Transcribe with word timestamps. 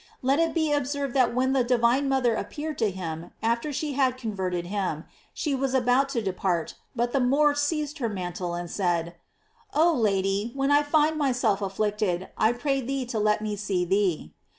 Let 0.23 0.39
it 0.39 0.55
be 0.55 0.71
observed 0.73 1.13
that 1.13 1.35
when 1.35 1.53
the 1.53 1.63
divine 1.63 2.09
mother 2.09 2.33
appeared 2.33 2.79
to 2.79 2.89
him, 2.89 3.29
af 3.43 3.61
ter 3.61 3.71
she 3.71 3.93
had 3.93 4.17
con 4.17 4.35
verted 4.35 4.65
him, 4.65 5.05
she 5.31 5.53
was 5.53 5.75
about 5.75 6.09
to 6.09 6.23
depart, 6.23 6.73
but 6.95 7.13
the 7.13 7.19
Moor 7.19 7.53
seized 7.53 7.99
her 7.99 8.09
mantle, 8.09 8.67
saying: 8.67 9.13
"Oh 9.75 9.93
Lady, 9.93 10.53
when 10.55 10.71
I 10.71 10.81
find 10.81 11.17
myself 11.19 11.61
afflicted, 11.61 12.29
I 12.35 12.51
pray 12.51 12.81
thee 12.81 13.05
to 13.05 13.19
let 13.19 13.43
me 13.43 13.55
see 13.55 13.85
thee." 13.85 14.33